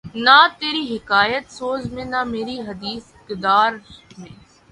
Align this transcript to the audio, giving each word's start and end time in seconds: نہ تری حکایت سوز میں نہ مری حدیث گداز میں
نہ 0.25 0.37
تری 0.59 0.83
حکایت 0.91 1.45
سوز 1.51 1.83
میں 1.93 2.05
نہ 2.05 2.21
مری 2.31 2.57
حدیث 2.67 3.03
گداز 3.29 3.73
میں 4.19 4.33